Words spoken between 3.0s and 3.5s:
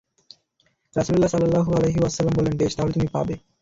তা পাবে।